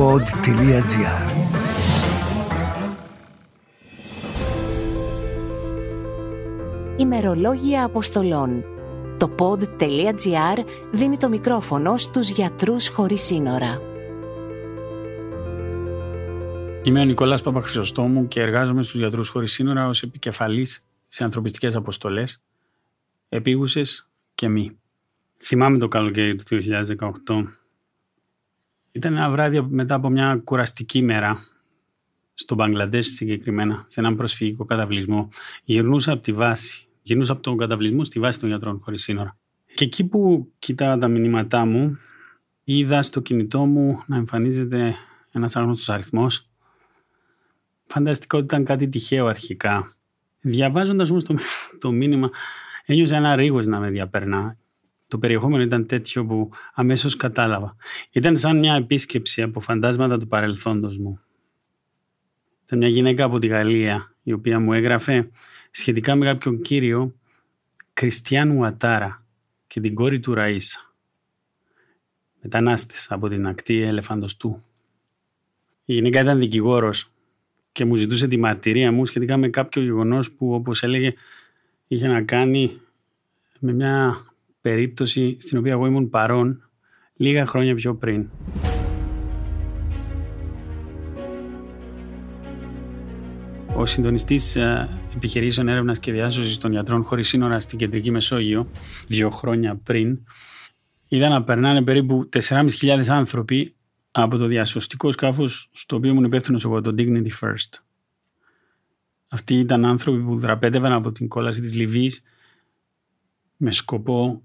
[0.00, 1.30] pod.gr
[6.96, 8.64] Ημερολόγια Αποστολών
[9.18, 13.80] Το pod.gr δίνει το μικρόφωνο στους γιατρούς χωρίς σύνορα.
[16.82, 22.42] Είμαι ο Νικόλας Παπαχρυσοστόμου και εργάζομαι στους γιατρούς χωρίς σύνορα ως επικεφαλής σε ανθρωπιστικές αποστολές,
[23.28, 24.78] επίγουσες και μη.
[25.36, 27.59] Θυμάμαι το καλοκαίρι του 2018.
[28.92, 31.38] Ήταν ένα βράδυ μετά από μια κουραστική μέρα
[32.34, 35.28] στο Μπαγκλαντές συγκεκριμένα, σε έναν προσφυγικό καταβλισμό.
[35.64, 39.36] Γυρνούσα από τη βάση, γυρνούσα από τον καταβλισμό στη βάση των γιατρών χωρίς σύνορα.
[39.74, 41.98] Και εκεί που κοιτάω τα μηνύματά μου,
[42.64, 44.94] είδα στο κινητό μου να εμφανίζεται
[45.30, 46.48] ένας άγνωστος αριθμός.
[47.86, 49.96] Φανταστικό ότι ήταν κάτι τυχαίο αρχικά.
[50.40, 51.34] Διαβάζοντας όμως το,
[51.78, 52.30] το μήνυμα,
[52.86, 54.56] ένιωσα ένα ρίγος να με διαπερνά
[55.10, 57.76] το περιεχόμενο ήταν τέτοιο που αμέσως κατάλαβα.
[58.10, 61.20] Ήταν σαν μια επίσκεψη από φαντάσματα του παρελθόντος μου.
[62.64, 65.30] Ήταν μια γυναίκα από τη Γαλλία, η οποία μου έγραφε
[65.70, 67.14] σχετικά με κάποιον κύριο
[67.92, 69.24] Κριστιαν Ουατάρα
[69.66, 70.94] και την κόρη του Ραΐσα.
[72.42, 74.62] Μετανάστες από την ακτή Ελεφαντοστού.
[75.84, 77.10] Η γυναίκα ήταν δικηγόρος
[77.72, 81.14] και μου ζητούσε τη μαρτυρία μου σχετικά με κάποιο γεγονός που όπως έλεγε
[81.86, 82.80] είχε να κάνει
[83.58, 84.24] με μια
[84.60, 86.70] περίπτωση στην οποία εγώ ήμουν παρόν
[87.14, 88.28] λίγα χρόνια πιο πριν.
[93.76, 98.70] Ο συντονιστής ε, επιχειρήσεων έρευνας και διάσωσης των γιατρών χωρίς σύνορα στην κεντρική Μεσόγειο,
[99.06, 100.18] δύο χρόνια πριν,
[101.08, 103.74] είδα να περνάνε περίπου 4.500 άνθρωποι
[104.10, 107.78] από το διασωστικό σκάφος στο οποίο ήμουν υπεύθυνος εγώ, το Dignity First.
[109.30, 112.22] Αυτοί ήταν άνθρωποι που δραπέτευαν από την κόλαση της Λιβύης
[113.56, 114.42] με σκοπό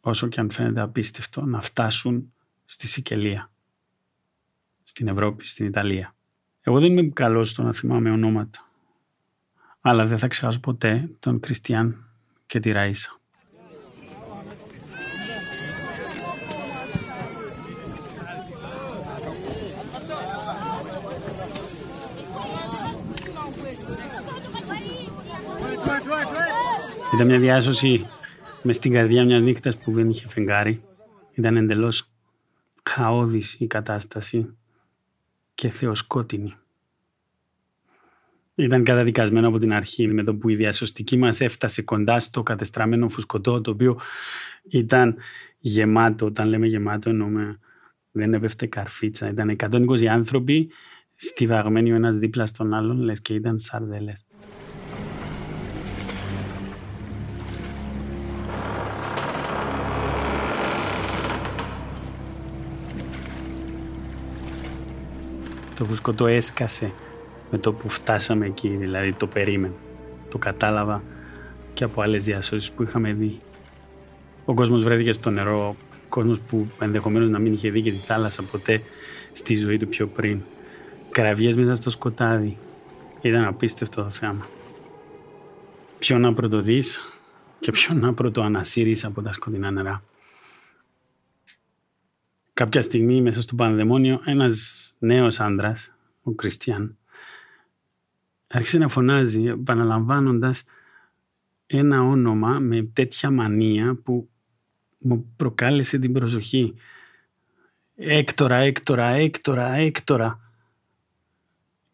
[0.00, 2.32] όσο και αν φαίνεται απίστευτο, να φτάσουν
[2.64, 3.50] στη Σικελία,
[4.82, 6.14] στην Ευρώπη, στην Ιταλία.
[6.60, 8.68] Εγώ δεν είμαι καλός στο να θυμάμαι ονόματα,
[9.80, 12.04] αλλά δεν θα ξεχάσω ποτέ τον Κριστιαν
[12.46, 13.14] και τη Ραΐσα.
[27.14, 28.06] Ήταν μια διάσωση
[28.62, 30.82] μες στην καρδιά μια νύχτα που δεν είχε φεγγάρι.
[31.34, 32.10] Ήταν εντελώς
[32.82, 34.56] χαόδης η κατάσταση
[35.54, 36.54] και θεοσκότεινη.
[38.54, 43.08] Ήταν καταδικασμένο από την αρχή με το που η διασωστική μας έφτασε κοντά στο κατεστραμμένο
[43.08, 44.00] φουσκωτό το οποίο
[44.68, 45.16] ήταν
[45.58, 46.26] γεμάτο.
[46.26, 47.58] Όταν λέμε γεμάτο εννοούμε
[48.10, 49.28] δεν έπεφτε καρφίτσα.
[49.28, 50.70] Ήταν 120 άνθρωποι
[51.14, 54.26] στιβαγμένοι ο ένας δίπλα στον άλλον λες και ήταν σαρδέλες.
[65.80, 66.92] Το φουσκωτό έσκασε
[67.50, 69.74] με το που φτάσαμε εκεί, δηλαδή το περίμενα.
[70.30, 71.02] Το κατάλαβα
[71.74, 73.40] και από άλλες διασώσεις που είχαμε δει.
[74.44, 75.76] Ο κόσμος βρέθηκε στο νερό, ο
[76.08, 78.82] κόσμος που ενδεχομένως να μην είχε δει και τη θάλασσα ποτέ
[79.32, 80.40] στη ζωή του πιο πριν.
[81.10, 82.56] Κραυγές μέσα στο σκοτάδι.
[83.20, 84.46] Ήταν απίστευτο το θέαμα.
[85.98, 87.02] Ποιο να πρωτοδείς
[87.60, 90.02] και ποιο να πρωτοανασύρεις από τα σκοτεινά νερά.
[92.60, 96.96] Κάποια στιγμή μέσα στο πανδαιμόνιο ένας νέος άντρας, ο Κριστιαν,
[98.46, 100.64] άρχισε να φωνάζει επαναλαμβάνοντας
[101.66, 104.28] ένα όνομα με τέτοια μανία που
[104.98, 106.74] μου προκάλεσε την προσοχή.
[107.96, 110.40] Έκτορα, έκτορα, έκτορα, έκτορα.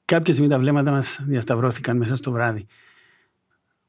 [0.04, 2.66] Κάποια στιγμή τα βλέμματα μας διασταυρώθηκαν μέσα στο βράδυ.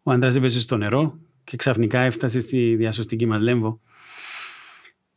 [0.03, 3.79] Ο άντρας έπεσε στο νερό και ξαφνικά έφτασε στη διασωστική μας λέμβο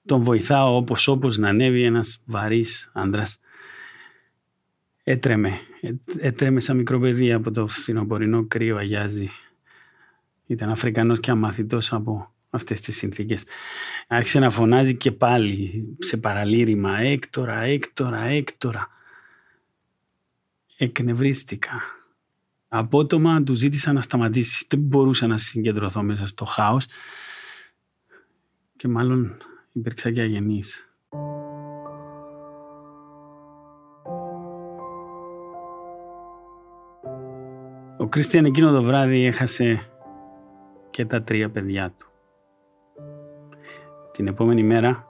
[0.06, 3.41] τον βοηθάω όπως όπως να ανέβει ένας βαρύς άντρας.
[5.03, 5.59] Έτρεμε,
[6.19, 9.31] έτρεμε σαν μικρό παιδί από το φθινοπορεινό κρύο αγιάζει.
[10.47, 13.44] Ήταν Αφρικανός και αμαθητός από αυτές τις συνθήκες.
[14.09, 18.89] Άρχισε να φωνάζει και πάλι σε παραλήρημα «Έκτορα, Έκτορα, Έκτορα».
[20.77, 21.83] Εκνευρίστηκα.
[22.69, 24.66] Απότομα του ζήτησα να σταματήσει.
[24.69, 26.86] Δεν μπορούσα να συγκεντρωθώ μέσα στο χάος
[28.77, 29.36] και μάλλον
[29.72, 30.84] υπήρξα και αγενής.
[37.99, 39.81] Ο Κρίστιαν εκείνο το βράδυ έχασε
[40.91, 42.09] και τα τρία παιδιά του.
[44.13, 45.07] Την επόμενη μέρα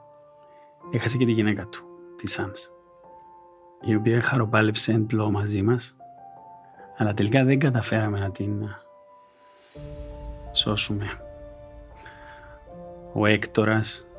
[0.91, 1.85] έχασε και τη γυναίκα του,
[2.17, 2.69] τη Σάνς,
[3.81, 5.95] η οποία χαροπάλεψε εν πλώ μαζί μας,
[6.97, 8.69] αλλά τελικά δεν καταφέραμε να την
[10.51, 11.05] σώσουμε.
[13.13, 14.10] Ο Έκτορας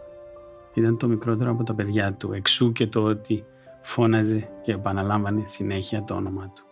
[0.75, 2.33] ήταν το μικρότερο από τα παιδιά του.
[2.33, 3.45] Εξού και το ότι
[3.81, 6.65] φώναζε και επαναλάμβανε συνέχεια το όνομά του.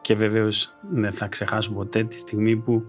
[0.00, 2.84] Και βεβαίως δεν θα ξεχάσω ποτέ τη στιγμή που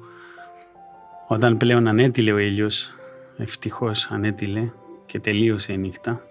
[1.27, 2.95] όταν πλέον ανέτειλε ο ήλιος,
[3.37, 4.71] ευτυχώς ανέτειλε
[5.05, 6.21] και τελείωσε η νύχτα,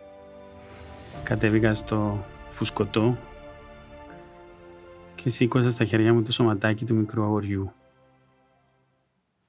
[1.22, 3.16] κατέβηκα στο φουσκωτό
[5.14, 7.72] και σήκωσα στα χέρια μου το σωματάκι του μικρού αγοριού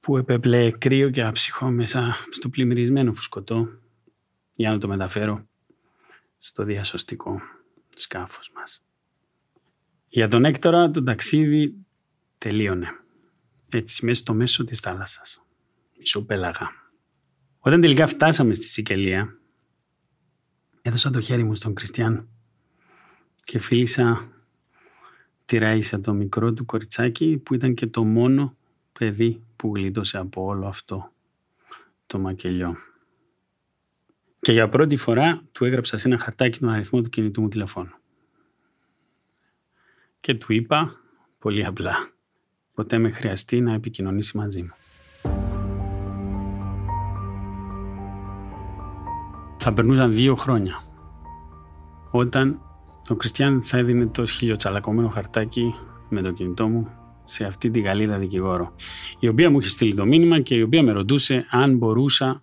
[0.02, 3.68] που επέπλεε κρύο και αψυχό μέσα στο πλημμυρισμένο φουσκωτό
[4.54, 5.46] για να το μεταφέρω
[6.38, 7.40] στο διασωστικό
[7.94, 8.84] σκάφος μας.
[10.08, 11.74] Για τον Έκτορα το ταξίδι
[12.38, 12.88] τελείωνε.
[13.72, 15.42] Έτσι μέσα στο μέσο της θάλασσας.
[15.98, 16.70] Μισοπέλαγα.
[17.58, 19.38] Όταν τελικά φτάσαμε στη Σικελία
[20.82, 22.28] έδωσα το χέρι μου στον Κριστιαν
[23.42, 24.32] και φίλησα
[25.44, 28.56] τη Ράισα το μικρό του κοριτσάκι που ήταν και το μόνο
[28.92, 31.12] παιδί που γλίτωσε από όλο αυτό
[32.06, 32.76] το μακελιό.
[34.40, 37.94] Και για πρώτη φορά του έγραψα σε ένα χαρτάκι τον αριθμό του κινητού μου τηλεφώνου.
[40.20, 41.00] Και του είπα
[41.38, 42.10] πολύ απλά,
[42.74, 44.74] ποτέ με χρειαστεί να επικοινωνήσει μαζί μου.
[49.58, 50.84] Θα περνούσαν δύο χρόνια
[52.10, 52.60] όταν
[53.08, 55.74] ο Κριστιαν θα έδινε το χιλιοτσαλακωμένο χαρτάκι
[56.08, 58.74] με το κινητό μου σε αυτή τη Γαλλίδα δικηγόρο,
[59.18, 62.42] η οποία μου είχε στείλει το μήνυμα και η οποία με ρωτούσε αν μπορούσα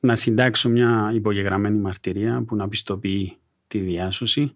[0.00, 3.36] να συντάξω μια υπογεγραμμένη μαρτυρία που να πιστοποιεί
[3.66, 4.54] τη διάσωση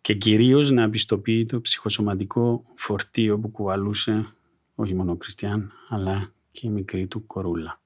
[0.00, 4.26] και κυρίως να πιστοποιεί το ψυχοσωματικό φορτίο που κουβαλούσε
[4.74, 7.80] όχι μόνο ο Κριστιαν αλλά και η μικρή του κορούλα.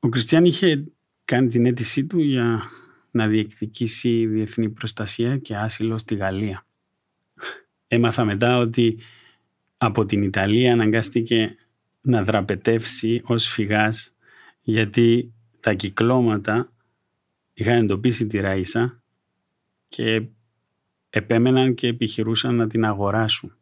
[0.00, 0.84] Ο Κριστιαν είχε
[1.24, 2.62] κάνει την αίτησή του για
[3.10, 6.66] να διεκδικήσει διεθνή προστασία και άσυλο στη Γαλλία.
[7.88, 8.98] Έμαθα μετά ότι
[9.78, 11.54] από την Ιταλία αναγκάστηκε
[12.00, 14.14] να δραπετεύσει ως φυγάς
[14.62, 16.72] γιατί τα κυκλώματα
[17.52, 19.02] είχαν εντοπίσει τη Ραΐσα
[19.88, 20.26] και
[21.10, 23.56] επέμεναν και επιχειρούσαν να την αγοράσουν.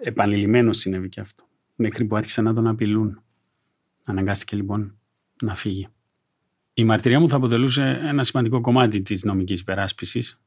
[0.00, 1.44] Επανειλημμένος συνέβη και αυτό.
[1.76, 3.22] Μέχρι που άρχισαν να τον απειλούν.
[4.04, 4.98] Αναγκάστηκε λοιπόν
[5.42, 5.88] να φύγει.
[6.74, 10.40] Η μαρτυρία μου θα αποτελούσε ένα σημαντικό κομμάτι της νομικής υπεράσπισης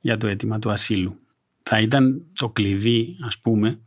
[0.00, 1.18] για το αίτημα του ασύλου.
[1.62, 3.80] Θα ήταν το κλειδί, ας πούμε,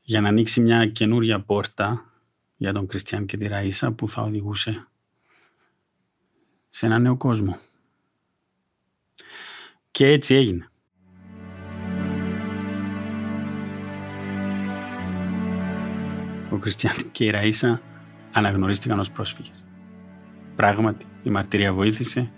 [0.00, 2.12] για να ανοίξει μια καινούρια πόρτα
[2.56, 4.88] για τον Κριστιαν και τη Ραΐσα που θα οδηγούσε
[6.68, 7.58] σε ένα νέο κόσμο.
[9.90, 10.68] Και έτσι έγινε.
[16.50, 17.80] Ο Κριστιαν και η Ραΐσα
[18.32, 19.64] αναγνωρίστηκαν ως πρόσφυγες.
[20.56, 22.32] Πράγματι, η μαρτυρία βοήθησε.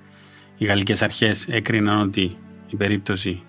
[0.59, 3.43] Οι γαλλικές αρχές έκριναν ότι η περίπτωση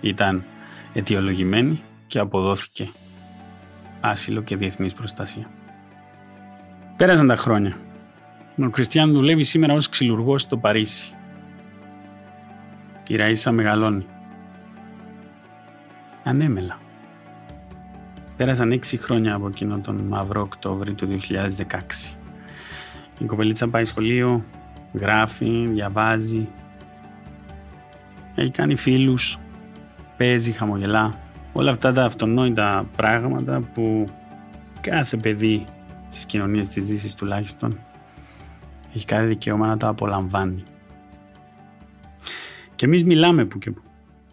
[0.00, 0.44] ήταν
[0.92, 2.88] αιτιολογημένη και αποδόθηκε
[4.00, 5.50] άσυλο και διεθνής προστασία.
[6.96, 7.76] Πέρασαν τα χρόνια.
[8.64, 11.14] Ο Κριστιαν δουλεύει σήμερα ως ξυλουργός στο Παρίσι.
[13.08, 14.06] Η Ραΐσα μεγαλώνει.
[16.24, 16.78] Ανέμελα.
[18.36, 22.16] Πέρασαν έξι χρόνια από εκείνο τον μαύρο Οκτώβρη του 2016.
[23.18, 24.44] Η κοπελίτσα πάει σχολείο,
[24.92, 26.48] γράφει, διαβάζει.
[28.34, 29.38] Έχει κάνει φίλους,
[30.16, 31.20] παίζει, χαμογελά.
[31.52, 34.04] Όλα αυτά τα αυτονόητα πράγματα που
[34.80, 35.64] κάθε παιδί
[36.08, 37.78] στις κοινωνίες της Δύσης τουλάχιστον
[38.94, 40.62] έχει κάθε δικαίωμα να τα απολαμβάνει.
[42.74, 43.82] Και εμείς μιλάμε που και που.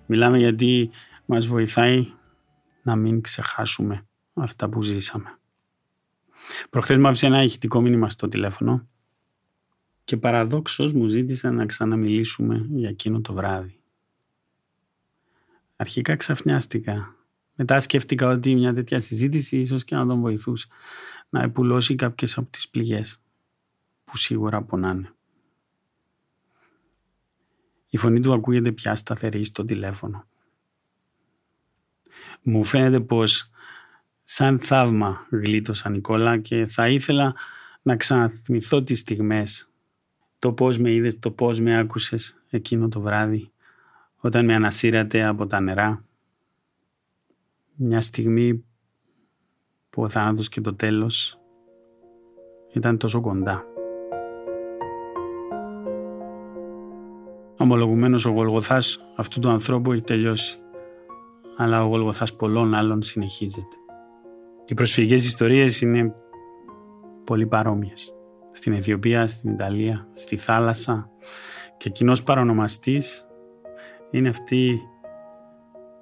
[0.05, 0.89] Μιλάμε γιατί
[1.25, 2.07] μας βοηθάει
[2.81, 5.37] να μην ξεχάσουμε αυτά που ζήσαμε.
[6.69, 8.87] Προχθές μου άφησε ένα ηχητικό μήνυμα στο τηλέφωνο
[10.03, 13.82] και παραδόξως μου ζήτησε να ξαναμιλήσουμε για εκείνο το βράδυ.
[15.83, 17.15] Αρχικά ξαφνιάστηκα.
[17.55, 20.67] Μετά σκέφτηκα ότι μια τέτοια συζήτηση ίσως και να τον βοηθούσε
[21.29, 23.21] να επουλώσει κάποιες από τις πληγές
[24.05, 25.13] που σίγουρα πονάνε.
[27.89, 30.25] Η φωνή του ακούγεται πια σταθερή στο τηλέφωνο.
[32.41, 33.49] Μου φαίνεται πως
[34.23, 37.35] σαν θαύμα γλίτωσα Νικόλα και θα ήθελα
[37.81, 39.69] να ξαναθυμηθώ τις στιγμές.
[40.39, 43.52] Το πώς με είδες, το πώς με άκουσες εκείνο το βράδυ
[44.25, 46.05] όταν με ανασύρατε από τα νερά.
[47.75, 48.65] Μια στιγμή
[49.89, 51.39] που ο θάνατος και το τέλος
[52.73, 53.63] ήταν τόσο κοντά.
[57.57, 60.59] Ομολογουμένως ο Γολγοθάς αυτού του ανθρώπου έχει τελειώσει,
[61.57, 63.75] αλλά ο Γολγοθάς πολλών άλλων συνεχίζεται.
[64.65, 66.15] Οι προσφυγικές ιστορίες είναι
[67.23, 68.13] πολύ παρόμοιες.
[68.51, 71.09] Στην Αιθιοπία, στην Ιταλία, στη θάλασσα
[71.77, 73.27] και κοινός παρονομαστής
[74.13, 74.81] είναι αυτή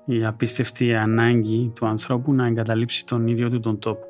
[0.05, 4.05] η απίστευτη ανάγκη του ανθρώπου να εγκαταλείψει τον ίδιο του τον τόπο.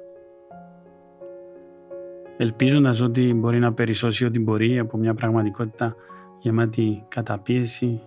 [2.38, 5.96] ελπίζοντας ότι μπορεί να περισσώσει ό,τι μπορεί από μια πραγματικότητα
[6.40, 8.02] γεμάτη καταπίεση,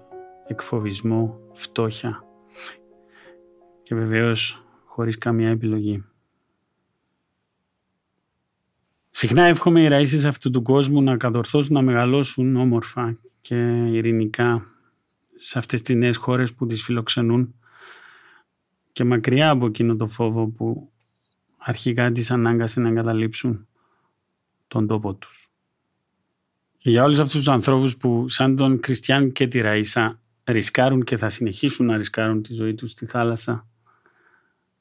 [0.47, 2.25] εκφοβισμό, φτώχεια
[3.83, 6.05] και βεβαίως χωρίς καμία επιλογή.
[9.11, 14.74] Συχνά εύχομαι οι ραΐσεις αυτού του κόσμου να κατορθώσουν να μεγαλώσουν όμορφα και ειρηνικά
[15.35, 17.55] σε αυτές τις νέες χώρες που τις φιλοξενούν
[18.93, 20.93] και μακριά από εκείνο το φόβο που
[21.57, 23.67] αρχικά τις ανάγκασε να εγκαταλείψουν
[24.69, 25.49] τον τόπο τους.
[26.77, 31.29] Για όλους αυτούς τους ανθρώπους που σαν τον Κριστιαν και τη Ραΐσα ρισκάρουν και θα
[31.29, 33.67] συνεχίσουν να ρισκάρουν τη ζωή τους στη θάλασσα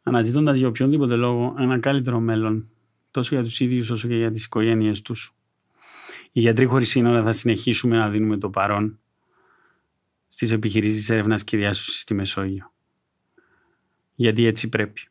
[0.03, 2.69] αναζητώντας για οποιονδήποτε λόγο ένα καλύτερο μέλλον
[3.11, 5.35] τόσο για τους ίδιους όσο και για τις οικογένειες τους.
[6.31, 8.99] Οι γιατροί χωρίς σύνορα θα συνεχίσουμε να δίνουμε το παρόν
[10.33, 12.73] στις επιχειρήσεις έρευνας και διάσωσης στη Μεσόγειο.
[14.15, 15.01] Γιατί έτσι πρέπει.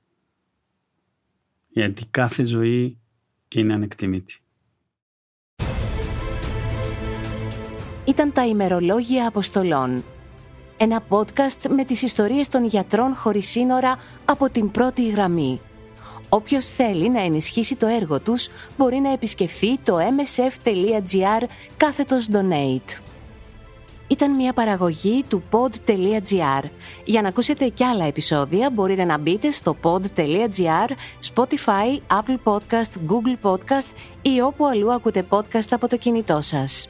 [1.68, 2.98] Γιατί κάθε ζωή
[3.48, 4.40] είναι ανεκτιμήτη.
[8.04, 10.04] Ήταν τα ημερολόγια Αποστολών.
[10.78, 15.60] Ένα podcast με τις ιστορίες των γιατρών χωρίς σύνορα από την πρώτη γραμμή.
[16.28, 23.11] Όποιος θέλει να ενισχύσει το έργο τους μπορεί να επισκεφθεί το msf.gr κάθετος donate.
[24.12, 26.64] Ήταν μια παραγωγή του pod.gr.
[27.04, 30.90] Για να ακούσετε κι άλλα επεισόδια μπορείτε να μπείτε στο pod.gr,
[31.34, 33.88] Spotify, Apple Podcast, Google Podcast
[34.22, 36.88] ή όπου αλλού ακούτε podcast από το κινητό σας.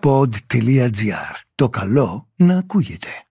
[0.00, 1.34] pod.gr.
[1.54, 3.25] Το καλό να ακούγεται.